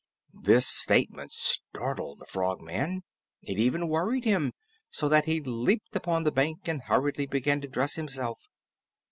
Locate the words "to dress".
7.61-7.93